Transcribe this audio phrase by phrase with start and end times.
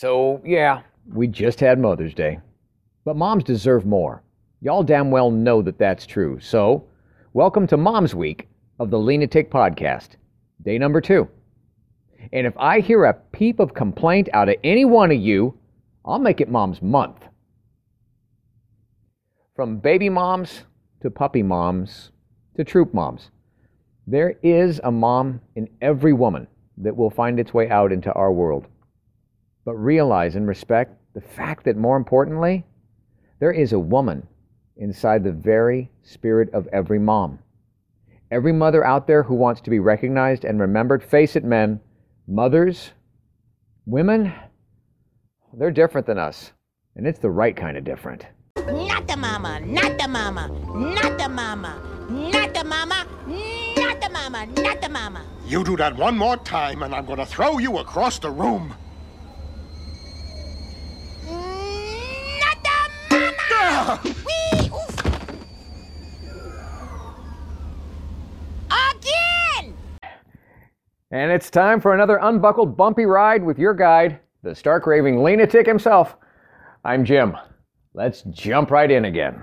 [0.00, 0.80] So, yeah,
[1.12, 2.38] we just had Mother's Day.
[3.04, 4.22] But moms deserve more.
[4.62, 6.40] Y'all damn well know that that's true.
[6.40, 6.86] So,
[7.34, 10.12] welcome to Mom's Week of the Lunatic Podcast,
[10.62, 11.28] day number two.
[12.32, 15.58] And if I hear a peep of complaint out of any one of you,
[16.06, 17.22] I'll make it Mom's Month.
[19.54, 20.62] From baby moms
[21.02, 22.10] to puppy moms
[22.56, 23.28] to troop moms,
[24.06, 26.46] there is a mom in every woman
[26.78, 28.66] that will find its way out into our world.
[29.70, 32.64] But realize and respect the fact that more importantly,
[33.38, 34.26] there is a woman
[34.76, 37.38] inside the very spirit of every mom.
[38.32, 41.78] Every mother out there who wants to be recognized and remembered, face it, men,
[42.26, 42.90] mothers,
[43.86, 44.32] women,
[45.52, 46.50] they're different than us.
[46.96, 48.26] And it's the right kind of different.
[48.56, 51.80] Not the mama, not the mama, not the mama,
[52.10, 53.06] not the mama,
[53.76, 55.24] not the mama, not the mama.
[55.46, 58.74] You do that one more time, and I'm gonna throw you across the room.
[63.90, 64.96] Oof!
[68.70, 69.74] Again!
[71.10, 75.66] And it's time for another unbuckled bumpy ride with your guide, the stark raving lunatic
[75.66, 76.16] himself.
[76.84, 77.36] I'm Jim.
[77.92, 79.42] Let's jump right in again.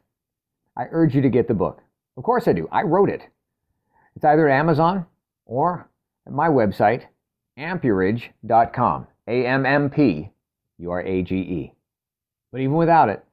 [0.77, 1.81] I urge you to get the book.
[2.17, 2.67] Of course I do.
[2.71, 3.21] I wrote it.
[4.15, 5.05] It's either at Amazon
[5.45, 5.89] or
[6.25, 7.03] at my website,
[7.57, 9.07] ammpurage.com.
[9.27, 10.29] A M M P
[10.79, 11.73] U R A G E.
[12.51, 13.23] But even without it,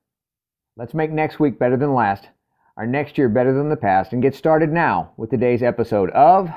[0.77, 2.29] let's make next week better than last,
[2.77, 6.51] our next year better than the past, and get started now with today's episode of.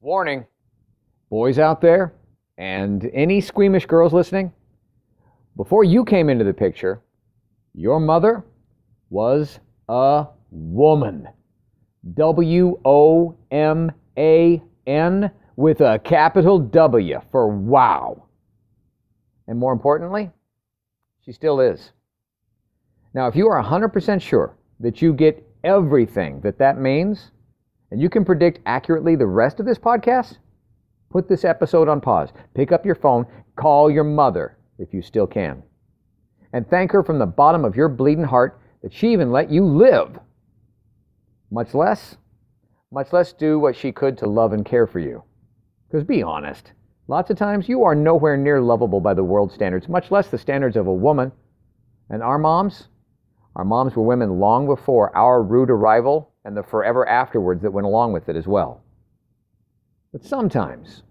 [0.00, 0.46] Warning,
[1.30, 2.12] boys out there,
[2.56, 4.52] and any squeamish girls listening,
[5.56, 7.00] before you came into the picture,
[7.74, 8.44] your mother
[9.10, 9.58] was
[9.88, 11.28] a woman.
[12.14, 18.24] W O M A N with a capital W for wow.
[19.48, 20.30] And more importantly,
[21.24, 21.92] she still is.
[23.14, 27.30] Now, if you are 100% sure that you get everything that that means,
[27.90, 30.36] and you can predict accurately the rest of this podcast,
[31.10, 32.28] put this episode on pause.
[32.54, 35.62] Pick up your phone, call your mother if you still can,
[36.52, 39.64] and thank her from the bottom of your bleeding heart that she even let you
[39.64, 40.18] live.
[41.50, 42.16] Much less,
[42.92, 45.22] much less do what she could to love and care for you.
[45.88, 46.72] Because be honest,
[47.08, 50.38] lots of times you are nowhere near lovable by the world standards, much less the
[50.38, 51.32] standards of a woman.
[52.10, 52.88] And our moms,
[53.54, 57.86] our moms were women long before our rude arrival and the forever afterwards that went
[57.86, 58.82] along with it as well.
[60.12, 61.02] But sometimes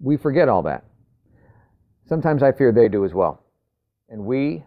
[0.00, 0.84] we forget all that.
[2.06, 3.42] Sometimes I fear they do as well.
[4.08, 4.62] And we,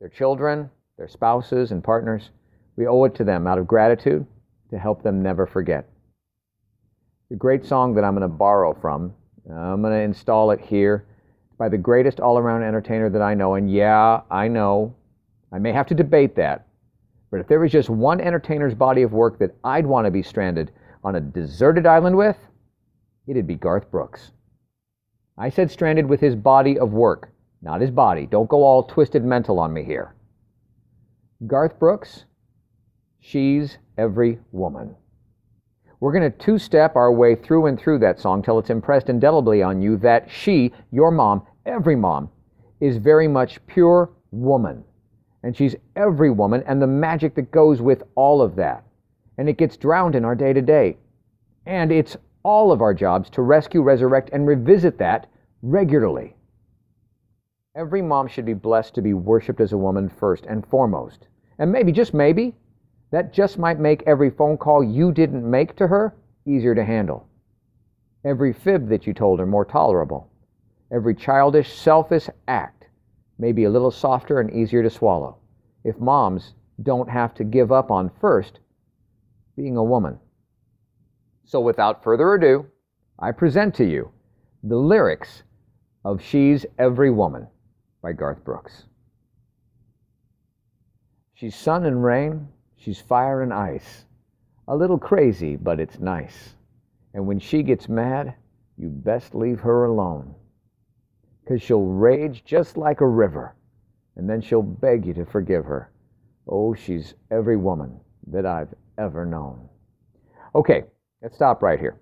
[0.00, 2.30] their children, their spouses, and partners,
[2.76, 4.26] we owe it to them out of gratitude
[4.70, 5.88] to help them never forget.
[7.30, 9.14] The great song that I'm going to borrow from,
[9.50, 11.06] I'm going to install it here
[11.58, 13.54] by the greatest all around entertainer that I know.
[13.54, 14.94] And yeah, I know,
[15.52, 16.66] I may have to debate that.
[17.30, 20.22] But if there was just one entertainer's body of work that I'd want to be
[20.22, 20.72] stranded
[21.04, 22.36] on a deserted island with,
[23.26, 24.32] it'd be Garth Brooks.
[25.38, 27.30] I said stranded with his body of work,
[27.62, 28.26] not his body.
[28.26, 30.14] Don't go all twisted mental on me here.
[31.46, 32.24] Garth Brooks,
[33.20, 34.96] she's every woman.
[36.00, 39.08] We're going to two step our way through and through that song till it's impressed
[39.08, 42.30] indelibly on you that she, your mom, every mom,
[42.80, 44.82] is very much pure woman.
[45.44, 48.84] And she's every woman and the magic that goes with all of that.
[49.38, 50.96] And it gets drowned in our day to day.
[51.64, 55.26] And it's all of our jobs to rescue, resurrect, and revisit that
[55.62, 56.34] regularly.
[57.74, 61.28] Every mom should be blessed to be worshiped as a woman first and foremost.
[61.58, 62.54] And maybe, just maybe,
[63.10, 66.14] that just might make every phone call you didn't make to her
[66.46, 67.28] easier to handle.
[68.24, 70.30] Every fib that you told her more tolerable.
[70.90, 72.86] Every childish, selfish act
[73.38, 75.36] may be a little softer and easier to swallow
[75.84, 78.60] if moms don't have to give up on first
[79.56, 80.18] being a woman.
[81.48, 82.66] So without further ado,
[83.18, 84.10] I present to you
[84.62, 85.44] the lyrics
[86.04, 87.46] of She's Every Woman
[88.02, 88.84] by Garth Brooks.
[91.32, 94.04] She's sun and rain, she's fire and ice.
[94.68, 96.54] A little crazy, but it's nice.
[97.14, 98.34] And when she gets mad,
[98.76, 100.34] you best leave her alone.
[101.46, 103.54] 'Cause she'll rage just like a river,
[104.16, 105.90] and then she'll beg you to forgive her.
[106.46, 109.70] Oh, she's every woman that I've ever known.
[110.54, 110.84] Okay,
[111.22, 112.00] let's stop right here.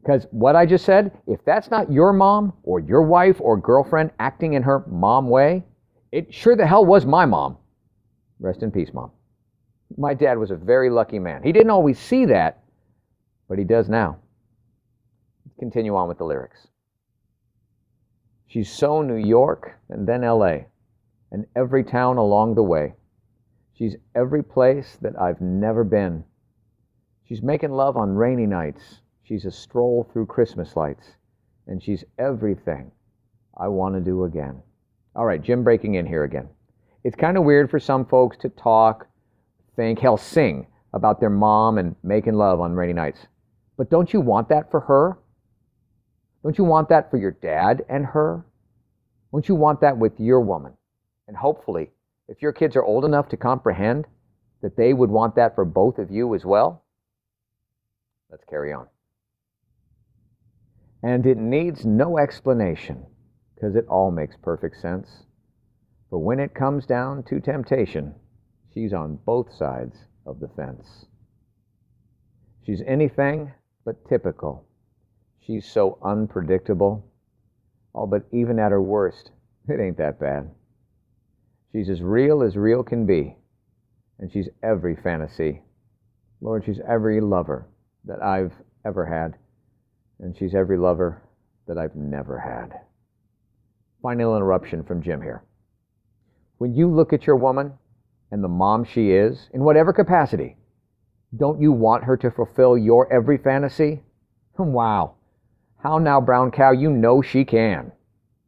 [0.00, 4.10] Because what I just said, if that's not your mom or your wife or girlfriend
[4.18, 5.64] acting in her mom way,
[6.12, 7.58] it sure the hell was my mom.
[8.40, 9.10] Rest in peace, mom.
[9.96, 11.42] My dad was a very lucky man.
[11.42, 12.62] He didn't always see that,
[13.48, 14.18] but he does now.
[15.58, 16.68] Continue on with the lyrics.
[18.46, 20.58] She's so New York and then LA,
[21.32, 22.94] and every town along the way.
[23.74, 26.24] She's every place that I've never been.
[27.28, 29.00] She's making love on rainy nights.
[29.22, 31.04] She's a stroll through Christmas lights.
[31.66, 32.90] And she's everything
[33.54, 34.62] I want to do again.
[35.14, 36.48] All right, Jim breaking in here again.
[37.04, 39.06] It's kind of weird for some folks to talk,
[39.76, 43.26] think, hell, sing about their mom and making love on rainy nights.
[43.76, 45.18] But don't you want that for her?
[46.42, 48.42] Don't you want that for your dad and her?
[49.32, 50.72] Don't you want that with your woman?
[51.26, 51.90] And hopefully,
[52.26, 54.06] if your kids are old enough to comprehend
[54.62, 56.84] that they would want that for both of you as well,
[58.30, 58.86] let's carry on.
[61.02, 63.06] And it needs no explanation
[63.54, 65.24] because it all makes perfect sense.
[66.10, 68.14] For when it comes down to temptation,
[68.74, 69.96] she's on both sides
[70.26, 71.06] of the fence.
[72.64, 73.52] She's anything
[73.84, 74.66] but typical.
[75.40, 77.10] She's so unpredictable.
[77.94, 79.30] Oh, but even at her worst,
[79.68, 80.50] it ain't that bad.
[81.72, 83.36] She's as real as real can be,
[84.18, 85.62] and she's every fantasy.
[86.40, 87.68] Lord, she's every lover
[88.08, 88.52] that I've
[88.84, 89.36] ever had,
[90.18, 91.22] and she's every lover
[91.68, 92.80] that I've never had.
[94.02, 95.44] Final interruption from Jim here.
[96.56, 97.74] When you look at your woman
[98.32, 100.56] and the mom she is, in whatever capacity,
[101.36, 104.02] don't you want her to fulfill your every fantasy?
[104.60, 105.14] Wow.
[105.76, 107.92] How now, brown cow, you know she can.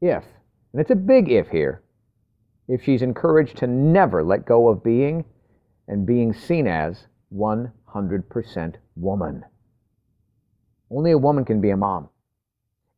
[0.01, 0.25] If,
[0.73, 1.83] and it's a big if here,
[2.67, 5.25] if she's encouraged to never let go of being
[5.87, 9.45] and being seen as 100% woman.
[10.91, 12.09] Only a woman can be a mom.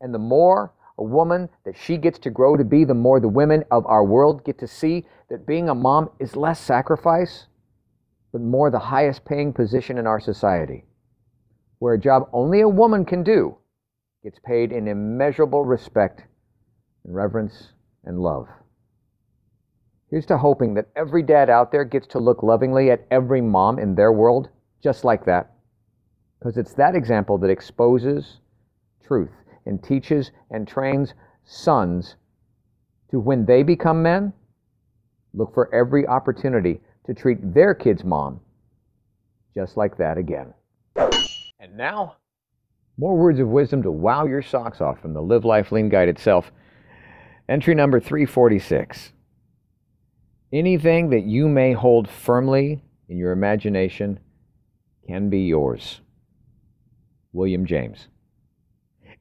[0.00, 3.28] And the more a woman that she gets to grow to be, the more the
[3.28, 7.46] women of our world get to see that being a mom is less sacrifice,
[8.32, 10.84] but more the highest paying position in our society,
[11.78, 13.56] where a job only a woman can do
[14.22, 16.22] gets paid in immeasurable respect
[17.04, 17.72] and reverence
[18.04, 18.46] and love.
[20.10, 23.78] Here's to hoping that every dad out there gets to look lovingly at every mom
[23.78, 24.50] in their world
[24.82, 25.51] just like that.
[26.42, 28.40] Because it's that example that exposes
[29.06, 29.30] truth
[29.64, 32.16] and teaches and trains sons
[33.12, 34.32] to, when they become men,
[35.34, 38.40] look for every opportunity to treat their kid's mom
[39.54, 40.52] just like that again.
[40.96, 42.16] And now,
[42.96, 46.08] more words of wisdom to wow your socks off from the Live Life Lean Guide
[46.08, 46.50] itself.
[47.48, 49.12] Entry number 346.
[50.52, 54.18] Anything that you may hold firmly in your imagination
[55.06, 56.00] can be yours.
[57.32, 58.08] William James.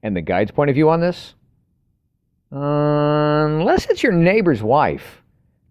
[0.04, 1.36] And the guide's point of view on this?
[2.54, 5.22] Uh, unless it's your neighbor's wife.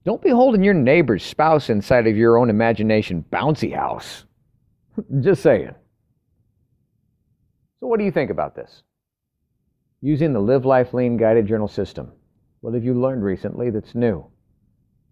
[0.05, 4.25] Don't be holding your neighbor's spouse inside of your own imagination bouncy house.
[5.21, 5.75] Just saying.
[7.81, 8.83] So, what do you think about this?
[10.01, 12.13] Using the Live Life Lean guided journal system,
[12.61, 14.25] what have you learned recently that's new?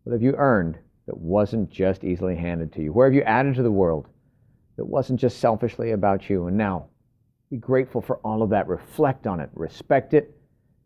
[0.04, 2.92] What have you earned that wasn't just easily handed to you?
[2.92, 4.08] Where have you added to the world
[4.76, 6.46] that wasn't just selfishly about you?
[6.46, 6.88] And now,
[7.50, 8.68] be grateful for all of that.
[8.68, 10.36] Reflect on it, respect it,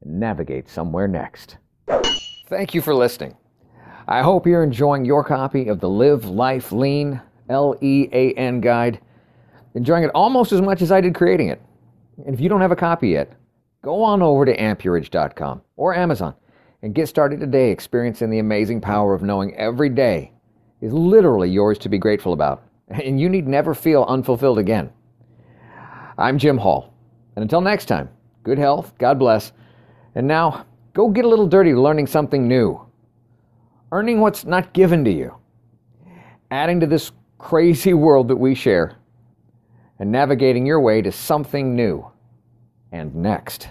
[0.02, 1.58] and navigate somewhere next.
[2.46, 3.36] Thank you for listening.
[4.06, 8.60] I hope you're enjoying your copy of the Live Life Lean, L E A N
[8.60, 9.00] guide,
[9.74, 11.60] enjoying it almost as much as I did creating it.
[12.26, 13.32] And if you don't have a copy yet,
[13.82, 16.34] go on over to ammpurage.com or Amazon
[16.82, 20.32] and get started today experiencing the amazing power of knowing every day
[20.80, 22.64] is literally yours to be grateful about.
[22.88, 24.90] And you need never feel unfulfilled again.
[26.22, 26.94] I'm Jim Hall.
[27.34, 28.08] And until next time,
[28.44, 29.50] good health, God bless.
[30.14, 32.80] And now, go get a little dirty learning something new,
[33.90, 35.34] earning what's not given to you,
[36.52, 38.98] adding to this crazy world that we share,
[39.98, 42.06] and navigating your way to something new
[42.92, 43.70] and next.